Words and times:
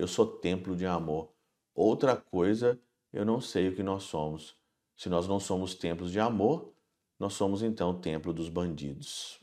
eu 0.00 0.08
sou 0.08 0.26
templo 0.26 0.74
de 0.74 0.86
amor. 0.86 1.28
Outra 1.74 2.16
coisa, 2.16 2.80
eu 3.12 3.22
não 3.22 3.38
sei 3.38 3.68
o 3.68 3.74
que 3.74 3.82
nós 3.82 4.04
somos. 4.04 4.56
Se 4.96 5.10
nós 5.10 5.28
não 5.28 5.38
somos 5.38 5.74
templos 5.74 6.10
de 6.10 6.18
amor, 6.18 6.72
nós 7.18 7.34
somos 7.34 7.62
então 7.62 7.94
templo 7.94 8.32
dos 8.32 8.48
bandidos. 8.48 9.38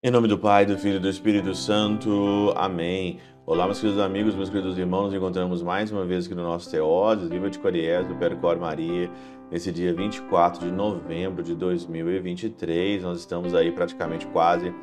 Em 0.00 0.10
nome 0.12 0.28
do 0.28 0.38
Pai, 0.38 0.64
do 0.64 0.78
Filho 0.78 0.96
e 0.96 1.00
do 1.00 1.08
Espírito 1.08 1.56
Santo. 1.56 2.52
Amém. 2.54 3.18
Olá, 3.48 3.64
meus 3.64 3.78
queridos 3.78 4.02
amigos, 4.02 4.34
meus 4.34 4.50
queridos 4.50 4.76
irmãos. 4.76 5.04
Nos 5.04 5.14
encontramos 5.14 5.62
mais 5.62 5.92
uma 5.92 6.04
vez 6.04 6.26
aqui 6.26 6.34
no 6.34 6.42
nosso 6.42 6.68
Teoses, 6.68 7.28
Viva 7.28 7.48
de 7.48 7.60
Coriés, 7.60 8.04
do 8.04 8.16
Percor 8.16 8.58
Maria, 8.58 9.08
nesse 9.52 9.70
dia 9.70 9.94
24 9.94 10.66
de 10.66 10.72
novembro 10.72 11.44
de 11.44 11.54
2023. 11.54 13.04
Nós 13.04 13.20
estamos 13.20 13.54
aí 13.54 13.70
praticamente 13.70 14.26
quase 14.26 14.74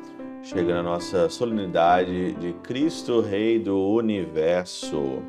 chegando 0.42 0.78
à 0.78 0.82
nossa 0.82 1.28
solenidade 1.28 2.32
de 2.36 2.54
Cristo 2.62 3.20
Rei 3.20 3.58
do 3.58 3.78
Universo. 3.78 5.22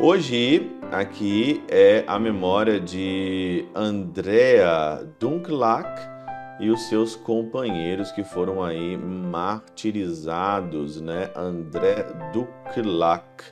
Hoje, 0.00 0.68
aqui 0.90 1.62
é 1.68 2.02
a 2.08 2.18
memória 2.18 2.80
de 2.80 3.66
Andrea 3.72 5.06
Dunklak 5.20 6.17
e 6.60 6.70
os 6.70 6.88
seus 6.88 7.14
companheiros 7.14 8.10
que 8.10 8.24
foram 8.24 8.62
aí 8.62 8.96
martirizados, 8.96 11.00
né? 11.00 11.30
André 11.36 12.04
Duclac. 12.32 13.44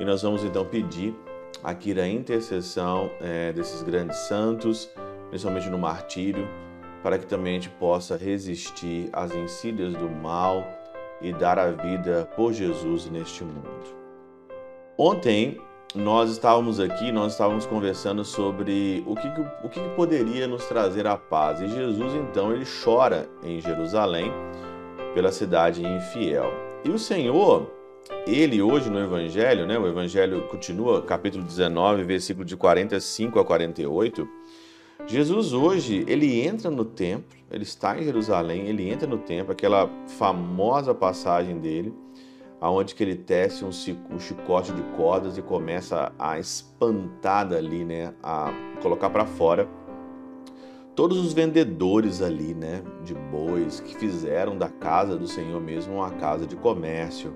E 0.00 0.04
nós 0.04 0.22
vamos 0.22 0.44
então 0.44 0.64
pedir 0.64 1.14
aqui 1.62 1.98
a 1.98 2.06
intercessão 2.06 3.10
é, 3.20 3.52
desses 3.52 3.82
grandes 3.82 4.16
santos, 4.18 4.88
principalmente 5.28 5.68
no 5.68 5.78
martírio, 5.78 6.48
para 7.02 7.18
que 7.18 7.26
também 7.26 7.52
a 7.52 7.60
gente 7.60 7.70
possa 7.70 8.16
resistir 8.16 9.08
às 9.12 9.34
insídias 9.34 9.94
do 9.94 10.08
mal 10.08 10.66
e 11.20 11.32
dar 11.32 11.58
a 11.58 11.70
vida 11.70 12.28
por 12.36 12.52
Jesus 12.52 13.10
neste 13.10 13.44
mundo. 13.44 13.96
Ontem 14.96 15.60
nós 15.94 16.30
estávamos 16.30 16.78
aqui, 16.78 17.10
nós 17.10 17.32
estávamos 17.32 17.64
conversando 17.64 18.24
sobre 18.24 19.02
o 19.06 19.14
que, 19.14 19.28
o 19.64 19.68
que 19.68 19.80
poderia 19.96 20.46
nos 20.46 20.66
trazer 20.66 21.06
a 21.06 21.16
paz. 21.16 21.60
E 21.60 21.68
Jesus, 21.68 22.14
então, 22.14 22.52
ele 22.52 22.66
chora 22.84 23.28
em 23.42 23.60
Jerusalém 23.60 24.30
pela 25.14 25.32
cidade 25.32 25.82
infiel. 25.82 26.52
E 26.84 26.90
o 26.90 26.98
Senhor, 26.98 27.70
ele 28.26 28.60
hoje 28.60 28.90
no 28.90 29.00
Evangelho, 29.00 29.66
né, 29.66 29.78
o 29.78 29.86
Evangelho 29.86 30.42
continua, 30.48 31.00
capítulo 31.00 31.42
19, 31.42 32.04
versículo 32.04 32.44
de 32.44 32.56
45 32.56 33.40
a 33.40 33.44
48. 33.44 34.28
Jesus 35.06 35.54
hoje, 35.54 36.04
ele 36.06 36.42
entra 36.46 36.70
no 36.70 36.84
templo, 36.84 37.24
ele 37.50 37.62
está 37.62 37.98
em 37.98 38.04
Jerusalém, 38.04 38.66
ele 38.66 38.90
entra 38.90 39.08
no 39.08 39.16
templo, 39.16 39.52
aquela 39.52 39.88
famosa 40.18 40.94
passagem 40.94 41.58
dele 41.58 41.94
aonde 42.60 42.94
que 42.94 43.02
ele 43.02 43.16
tece 43.16 43.64
um, 43.64 43.70
chicote 43.72 44.72
de 44.72 44.82
cordas 44.96 45.38
e 45.38 45.42
começa 45.42 46.12
a 46.18 46.38
espantar 46.38 47.52
ali, 47.52 47.84
né, 47.84 48.12
a 48.22 48.52
colocar 48.82 49.10
para 49.10 49.24
fora 49.24 49.68
todos 50.98 51.16
os 51.18 51.32
vendedores 51.32 52.20
ali, 52.20 52.54
né, 52.54 52.82
de 53.04 53.14
bois 53.14 53.78
que 53.78 53.94
fizeram 53.94 54.58
da 54.58 54.68
casa 54.68 55.16
do 55.16 55.28
Senhor 55.28 55.60
mesmo 55.60 55.94
uma 55.94 56.10
casa 56.10 56.44
de 56.44 56.56
comércio. 56.56 57.32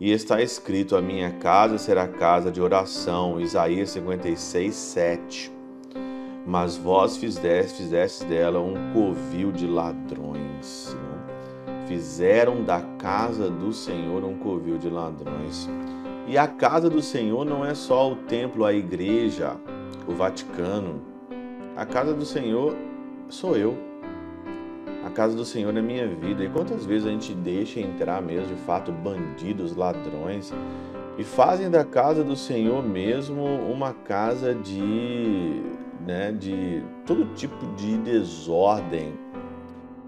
E 0.00 0.10
está 0.10 0.42
escrito: 0.42 0.96
A 0.96 1.02
minha 1.02 1.30
casa 1.30 1.78
será 1.78 2.08
casa 2.08 2.50
de 2.50 2.60
oração, 2.60 3.40
Isaías 3.40 3.90
56, 3.90 4.74
7. 4.74 5.52
Mas 6.44 6.76
vós 6.76 7.16
fizestes, 7.16 7.76
fizestes 7.76 8.26
dela 8.26 8.58
um 8.58 8.92
covil 8.92 9.52
de 9.52 9.68
ladrões. 9.68 10.96
Né? 10.96 11.19
Fizeram 11.90 12.62
da 12.62 12.80
casa 12.80 13.50
do 13.50 13.72
Senhor 13.72 14.22
um 14.22 14.38
covil 14.38 14.78
de 14.78 14.88
ladrões. 14.88 15.68
E 16.28 16.38
a 16.38 16.46
casa 16.46 16.88
do 16.88 17.02
Senhor 17.02 17.44
não 17.44 17.66
é 17.66 17.74
só 17.74 18.12
o 18.12 18.14
templo, 18.14 18.64
a 18.64 18.72
igreja, 18.72 19.56
o 20.06 20.12
Vaticano. 20.12 21.02
A 21.74 21.84
casa 21.84 22.14
do 22.14 22.24
Senhor 22.24 22.76
sou 23.28 23.56
eu. 23.56 23.76
A 25.04 25.10
casa 25.10 25.36
do 25.36 25.44
Senhor 25.44 25.76
é 25.76 25.82
minha 25.82 26.06
vida. 26.06 26.44
E 26.44 26.48
quantas 26.48 26.86
vezes 26.86 27.08
a 27.08 27.10
gente 27.10 27.34
deixa 27.34 27.80
entrar 27.80 28.22
mesmo, 28.22 28.54
de 28.54 28.62
fato, 28.62 28.92
bandidos, 28.92 29.74
ladrões, 29.74 30.52
e 31.18 31.24
fazem 31.24 31.68
da 31.68 31.84
casa 31.84 32.22
do 32.22 32.36
Senhor 32.36 32.84
mesmo 32.84 33.42
uma 33.44 33.92
casa 33.92 34.54
de, 34.54 35.60
né, 36.06 36.30
de 36.30 36.84
todo 37.04 37.34
tipo 37.34 37.66
de 37.74 37.98
desordem, 37.98 39.12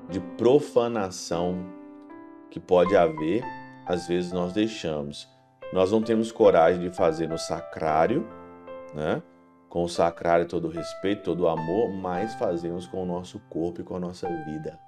de 0.08 0.20
profanação 0.20 1.81
que 2.52 2.60
pode 2.60 2.94
haver, 2.94 3.42
às 3.86 4.06
vezes 4.06 4.30
nós 4.30 4.52
deixamos. 4.52 5.26
Nós 5.72 5.90
não 5.90 6.02
temos 6.02 6.30
coragem 6.30 6.82
de 6.82 6.94
fazer 6.94 7.26
no 7.26 7.38
sacrário, 7.38 8.28
né? 8.94 9.22
com 9.70 9.84
o 9.84 9.88
sacrário 9.88 10.46
todo 10.46 10.68
o 10.68 10.70
respeito, 10.70 11.22
todo 11.22 11.44
o 11.44 11.48
amor, 11.48 11.90
mas 11.90 12.34
fazemos 12.34 12.86
com 12.86 13.02
o 13.02 13.06
nosso 13.06 13.40
corpo 13.48 13.80
e 13.80 13.84
com 13.84 13.96
a 13.96 14.00
nossa 14.00 14.28
vida. 14.44 14.78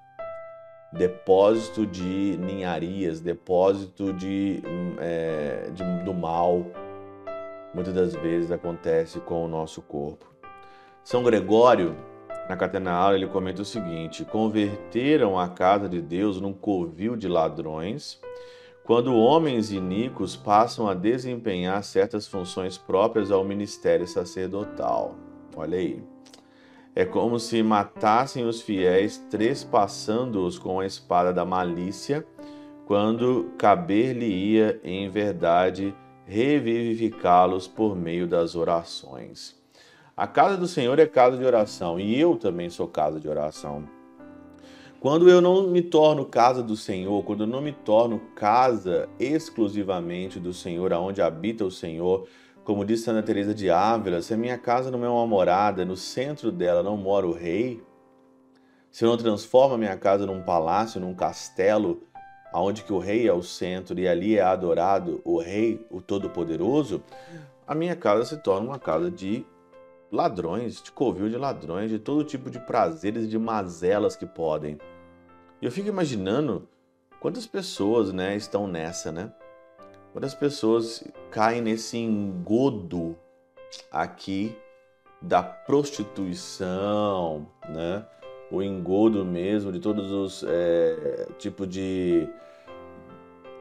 Depósito 0.93 1.87
de 1.87 2.37
ninharias, 2.39 3.19
depósito 3.19 4.13
de, 4.13 4.63
é, 5.01 5.71
de, 5.73 6.05
do 6.05 6.13
mal, 6.13 6.67
muitas 7.73 7.95
das 7.95 8.15
vezes 8.15 8.53
acontece 8.53 9.21
com 9.21 9.43
o 9.43 9.49
nosso 9.49 9.81
corpo. 9.81 10.31
São 11.03 11.23
Gregório 11.23 11.97
na 12.49 12.57
Catena 12.57 12.93
Aula, 12.93 13.17
ele 13.17 13.27
comenta 13.27 13.63
o 13.63 13.65
seguinte: 13.65 14.25
converteram 14.25 15.39
a 15.39 15.49
casa 15.49 15.89
de 15.89 16.01
Deus 16.01 16.41
num 16.41 16.53
covil 16.53 17.17
de 17.17 17.29
ladrões, 17.29 18.21
quando 18.85 19.17
homens 19.17 19.73
iníquos 19.73 20.37
passam 20.37 20.89
a 20.89 20.95
desempenhar 20.95 21.83
certas 21.83 22.27
funções 22.27 22.77
próprias 22.77 23.31
ao 23.31 23.45
ministério 23.45 24.07
sacerdotal. 24.07 25.15
Olha 25.57 25.79
aí. 25.79 26.03
É 26.97 27.05
como 27.05 27.41
se 27.41 27.61
matassem 27.61 28.45
os 28.45 28.61
fiéis, 28.61 29.19
trespassando-os 29.29 30.59
com 30.59 30.79
a 30.79 30.87
espada 30.87 31.33
da 31.33 31.45
malícia, 31.45 32.25
quando 32.87 33.53
caber-lhe-ia, 33.59 34.79
em 34.85 35.09
verdade, 35.09 35.93
revivificá-los 36.25 37.67
por 37.67 37.97
meio 37.97 38.29
das 38.29 38.55
orações. 38.55 39.64
A 40.17 40.29
casa 40.29 40.57
do 40.57 40.69
Senhor 40.69 40.97
é 41.01 41.07
casa 41.07 41.37
de 41.37 41.45
oração 41.45 41.99
e 41.99 42.17
eu 42.17 42.37
também 42.37 42.71
sou 42.71 42.87
casa 42.87 43.19
de 43.19 43.29
oração. 43.29 43.83
Quando 45.01 45.29
eu 45.29 45.41
não 45.41 45.67
me 45.67 45.83
torno 45.83 46.25
casa 46.25 46.63
do 46.63 46.77
Senhor, 46.77 47.25
quando 47.25 47.43
eu 47.43 47.47
não 47.49 47.61
me 47.61 47.73
torno 47.73 48.21
casa 48.37 49.09
exclusivamente 49.19 50.39
do 50.39 50.53
Senhor, 50.53 50.93
aonde 50.93 51.21
habita 51.21 51.65
o 51.65 51.71
Senhor, 51.71 52.29
como 52.63 52.85
disse 52.85 53.03
Santa 53.03 53.25
Teresa 53.25 53.53
de 53.53 53.69
Ávila, 53.69 54.23
se 54.23 54.33
a 54.33 54.37
minha 54.37 54.57
casa 54.57 54.89
não 54.89 55.05
é 55.05 55.09
uma 55.09 55.27
morada, 55.27 55.85
no 55.85 55.97
centro 55.97 56.53
dela 56.53 56.81
não 56.81 56.97
mora 56.97 57.27
o 57.27 57.33
rei, 57.33 57.83
se 58.93 59.05
eu 59.05 59.09
não 59.09 59.17
transformo 59.17 59.75
a 59.75 59.79
minha 59.79 59.97
casa 59.97 60.25
num 60.25 60.45
palácio, 60.45 61.01
num 61.01 61.13
castelo, 61.13 62.05
aonde 62.53 62.85
que 62.85 62.93
o 62.93 63.01
rei 63.01 63.27
é 63.27 63.33
o 63.33 63.43
centro 63.43 63.99
e 63.99 64.07
ali 64.07 64.39
é 64.39 64.43
adorado 64.43 65.21
o 65.25 65.41
rei, 65.41 65.85
o 65.91 66.01
todo-poderoso, 66.01 67.03
a 67.67 67.75
minha 67.75 67.97
casa 67.97 68.25
se 68.25 68.37
torna 68.37 68.69
uma 68.69 68.79
casa 68.79 69.11
de 69.11 69.45
ladrões, 70.15 70.83
de 70.83 70.93
covil 70.93 71.29
de 71.29 71.37
ladrões, 71.37 71.91
de 71.91 71.99
todo 71.99 72.25
tipo 72.25 72.49
de 72.49 72.59
prazeres 72.59 73.29
de 73.29 73.39
mazelas 73.39 74.17
que 74.17 74.25
podem. 74.25 74.79
E 75.61 75.67
eu 75.67 75.73
fico 75.73 75.89
imaginando 75.89 76.69
quantas 77.21 77.47
pessoas 77.47 78.13
né, 78.13 78.37
estão 78.37 78.67
nessa, 78.67 79.11
né? 79.11 79.33
Quantas 80.13 80.35
pessoas 80.35 81.03
caem 81.31 81.61
nesse 81.61 81.99
engodo 81.99 83.17
aqui 83.91 84.57
da 85.21 85.43
prostituição, 85.43 87.49
né? 87.69 88.07
O 88.51 88.63
engodo 88.63 89.25
mesmo 89.25 89.73
de 89.73 89.81
todos 89.81 90.13
os 90.13 90.45
é, 90.47 91.27
tipos 91.39 91.69
de 91.69 92.29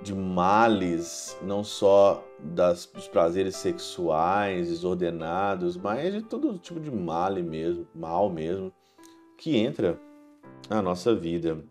de 0.03 0.13
males, 0.13 1.35
não 1.41 1.63
só 1.63 2.23
das, 2.37 2.85
dos 2.85 3.07
prazeres 3.07 3.55
sexuais 3.55 4.67
desordenados, 4.67 5.77
mas 5.77 6.13
de 6.13 6.21
todo 6.21 6.59
tipo 6.59 6.79
de 6.79 6.91
mal 6.91 7.33
mesmo, 7.35 7.87
mal 7.95 8.29
mesmo, 8.29 8.71
que 9.37 9.57
entra 9.57 9.99
na 10.69 10.81
nossa 10.81 11.15
vida. 11.15 11.63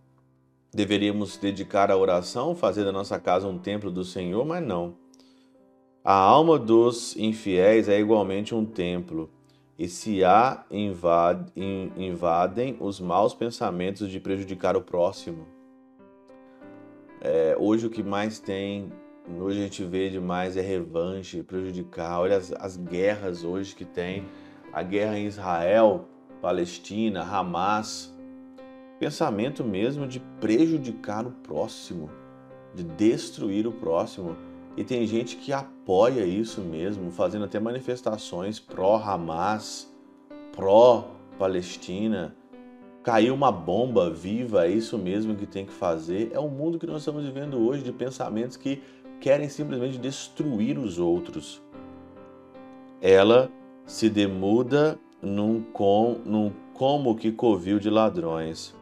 Deveríamos 0.73 1.37
dedicar 1.37 1.91
a 1.91 1.97
oração, 1.97 2.55
fazer 2.55 2.85
da 2.85 2.91
nossa 2.91 3.21
casa 3.21 3.47
um 3.47 3.59
templo 3.59 3.91
do 3.91 4.03
Senhor, 4.03 4.45
mas 4.47 4.67
não. 4.67 4.97
A 6.03 6.15
alma 6.15 6.59
dos 6.59 7.15
infiéis 7.17 7.89
é 7.89 8.01
igualmente 8.01 8.55
um 8.55 8.65
templo, 8.65 9.31
e 9.79 9.89
se 9.89 10.25
a 10.25 10.65
invadem 10.71 12.77
os 12.81 12.99
maus 12.99 13.35
pensamentos 13.35 14.11
de 14.11 14.19
prejudicar 14.19 14.77
o 14.77 14.83
próximo. 14.83 15.62
É, 17.25 17.55
hoje 17.57 17.87
o 17.87 17.91
que 17.91 18.03
mais 18.03 18.41
tem, 18.41 18.93
hoje 19.39 19.61
a 19.61 19.63
gente 19.63 19.85
vê 19.85 20.11
demais 20.11 20.57
é 20.57 20.61
revanche, 20.61 21.41
prejudicar. 21.45 22.19
Olha 22.19 22.37
as, 22.37 22.53
as 22.55 22.77
guerras 22.77 23.45
hoje 23.45 23.77
que 23.77 23.85
tem. 23.85 24.25
A 24.73 24.83
guerra 24.83 25.17
em 25.17 25.27
Israel, 25.27 26.09
Palestina, 26.41 27.23
Hamas. 27.23 28.13
Pensamento 28.99 29.63
mesmo 29.63 30.05
de 30.05 30.19
prejudicar 30.41 31.25
o 31.25 31.31
próximo, 31.31 32.11
de 32.75 32.83
destruir 32.83 33.69
o 33.69 33.73
próximo. 33.73 34.37
E 34.77 34.83
tem 34.83 35.07
gente 35.07 35.37
que 35.37 35.53
apoia 35.53 36.25
isso 36.25 36.61
mesmo, 36.61 37.13
fazendo 37.13 37.45
até 37.45 37.61
manifestações 37.61 38.59
pró-Hamas, 38.59 39.93
pró-Palestina. 40.57 42.35
Caiu 43.03 43.35
uma 43.35 43.51
bomba 43.51 44.09
viva, 44.11 44.67
é 44.67 44.71
isso 44.71 44.97
mesmo 44.97 45.35
que 45.35 45.47
tem 45.47 45.67
que 45.67 45.73
fazer. 45.73 46.31
É 46.33 46.39
o 46.39 46.49
mundo 46.49 46.79
que 46.79 46.87
nós 46.87 46.99
estamos 47.03 47.25
vivendo 47.25 47.59
hoje, 47.59 47.83
de 47.83 47.93
pensamentos 47.93 48.57
que 48.57 48.81
querem 49.21 49.49
simplesmente 49.49 49.99
destruir 49.99 50.79
os 50.79 50.99
outros. 50.99 51.61
Ela 53.01 53.51
se 53.85 54.09
demuda 54.09 54.99
num, 55.21 55.63
com, 55.63 56.21
num 56.25 56.53
como 56.75 57.17
que 57.17 57.33
covil 57.33 57.81
de 57.81 57.91
ladrões. 57.91 58.75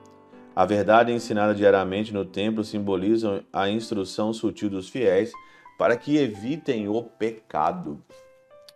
A 0.55 0.67
verdade 0.67 1.13
ensinada 1.13 1.55
diariamente 1.55 2.13
no 2.13 2.25
templo 2.25 2.63
simboliza 2.63 3.43
a 3.51 3.71
instrução 3.71 4.33
sutil 4.33 4.69
dos 4.69 4.89
fiéis 4.89 5.33
para 5.79 5.97
que 5.97 6.19
evitem 6.19 6.89
o 6.89 7.03
pecado. 7.03 8.03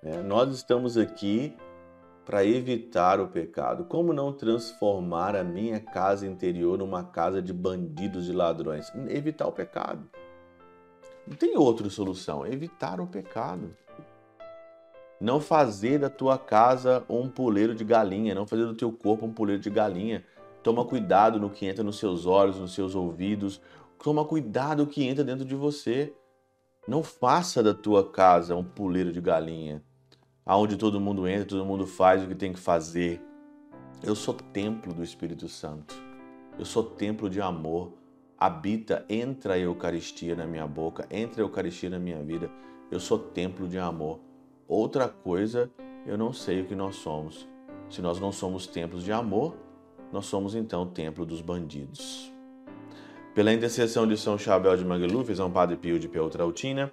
É, 0.03 0.23
nós 0.23 0.55
estamos 0.55 0.97
aqui 0.97 1.55
para 2.25 2.45
evitar 2.45 3.21
o 3.21 3.29
pecado. 3.29 3.85
Como 3.85 4.13
não 4.13 4.33
transformar 4.33 5.37
a 5.37 5.45
minha 5.45 5.79
casa 5.79 6.27
interior 6.27 6.79
numa 6.79 7.05
casa 7.05 7.43
de 7.43 7.53
bandidos 7.53 8.29
e 8.29 8.33
ladrões? 8.33 8.91
Evitar 9.09 9.47
o 9.47 9.53
pecado. 9.53 10.09
Não 11.27 11.37
tem 11.37 11.57
outra 11.57 11.89
solução, 11.91 12.47
evitar 12.47 13.01
o 13.01 13.07
pecado. 13.07 13.77
Não 15.21 15.41
fazer 15.41 15.99
da 15.99 16.11
tua 16.11 16.37
casa 16.39 17.05
um 17.09 17.29
puleiro 17.29 17.75
de 17.75 17.85
galinha, 17.85 18.35
não 18.35 18.47
fazer 18.47 18.65
do 18.65 18.75
teu 18.75 18.91
corpo 18.91 19.27
um 19.27 19.33
puleiro 19.33 19.61
de 19.61 19.71
galinha. 19.71 20.25
Toma 20.63 20.85
cuidado 20.85 21.39
no 21.39 21.51
que 21.51 21.67
entra 21.67 21.85
nos 21.85 21.99
seus 21.99 22.27
olhos, 22.27 22.59
nos 22.59 22.75
seus 22.75 22.95
ouvidos. 22.95 23.61
Toma 24.03 24.25
cuidado 24.25 24.85
no 24.85 24.91
que 24.91 25.05
entra 25.05 25.25
dentro 25.25 25.45
de 25.45 25.55
você. 25.55 26.13
Não 26.87 27.03
faça 27.03 27.63
da 27.63 27.73
tua 27.73 28.11
casa 28.11 28.57
um 28.57 28.65
puleiro 28.65 29.13
de 29.13 29.21
galinha 29.21 29.83
aonde 30.45 30.77
todo 30.77 31.01
mundo 31.01 31.27
entra, 31.27 31.47
todo 31.47 31.65
mundo 31.65 31.87
faz 31.87 32.23
o 32.23 32.27
que 32.27 32.35
tem 32.35 32.53
que 32.53 32.61
fazer. 32.61 33.21
Eu 34.03 34.15
sou 34.15 34.35
templo 34.35 34.93
do 34.93 35.03
Espírito 35.03 35.49
Santo. 35.49 35.95
Eu 36.59 36.65
sou 36.65 36.83
templo 36.83 37.31
de 37.31 37.41
amor. 37.41 37.93
Habita, 38.39 39.05
entra 39.09 39.55
a 39.55 39.59
Eucaristia 39.59 40.35
na 40.35 40.47
minha 40.47 40.67
boca, 40.67 41.07
entra 41.11 41.41
a 41.41 41.45
Eucaristia 41.45 41.89
na 41.89 41.99
minha 41.99 42.23
vida. 42.23 42.51
Eu 42.91 43.01
sou 43.01 43.19
templo 43.19 43.67
de 43.67 43.79
amor. 43.79 44.21
Outra 44.69 45.09
coisa, 45.09 45.71
eu 46.05 46.19
não 46.19 46.33
sei 46.33 46.61
o 46.61 46.67
que 46.67 46.75
nós 46.75 46.97
somos. 46.97 47.49
Se 47.89 48.03
nós 48.03 48.21
não 48.21 48.33
somos 48.33 48.67
templos 48.67 49.05
de 49.05 49.13
amor, 49.13 49.57
nós 50.13 50.27
somos 50.27 50.55
então 50.55 50.87
templo 50.87 51.25
dos 51.25 51.41
bandidos. 51.41 52.33
Pela 53.35 53.53
intercessão 53.53 54.07
de 54.07 54.17
São 54.17 54.39
Chabel 54.39 54.77
de 54.77 54.85
Magluf, 54.85 55.35
São 55.35 55.51
Padre 55.51 55.77
Pio 55.77 55.99
de 55.99 56.09
Peltrautina, 56.09 56.93